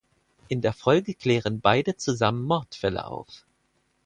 [0.47, 3.45] In der Folge klären beide zusammen Mordfälle auf.